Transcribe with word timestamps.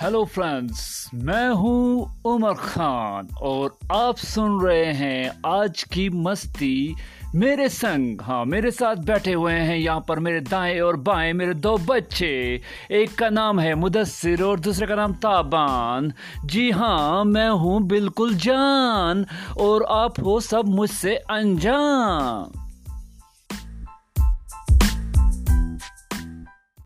Hello 0.00 0.24
friends 0.24 1.10
मैं 1.14 1.48
हूँ 1.48 2.22
उमर 2.24 2.54
खान 2.54 3.28
और 3.42 3.78
आप 3.92 4.16
सुन 4.16 4.60
रहे 4.60 4.84
हैं 4.84 5.40
आज 5.46 5.82
की 5.82 6.08
मस्ती 6.08 6.96
मेरे 7.34 7.68
संग। 7.68 8.20
हाँ 8.20 8.44
मेरे 8.44 8.70
साथ 8.70 8.96
बैठे 8.96 9.32
हुए 9.32 9.52
हैं 9.52 9.76
यहाँ 9.76 10.04
पर 10.08 10.18
मेरे 10.18 10.40
दाएँ 10.40 10.80
और 10.80 10.96
बाएँ, 10.96 11.32
मेरे 11.32 11.54
दो 11.54 11.76
बच्चे। 11.78 12.60
एक 12.90 13.14
का 13.14 13.28
नाम 13.28 13.60
है 13.60 13.74
मुदस्सिर 13.74 14.42
और 14.42 14.60
दूसरे 14.60 14.86
का 14.86 14.94
नाम 14.94 15.14
ताबान। 15.14 16.12
जी 16.44 16.70
हाँ 16.70 17.24
मैं 17.24 17.48
हूँ 17.48 17.82
बिल्कुल 17.82 18.34
जान 18.34 19.26
और 19.58 19.86
आप 19.90 20.20
हो 20.20 20.40
सब 20.40 20.64
मुझसे 20.66 21.16
अनजान। 21.16 22.63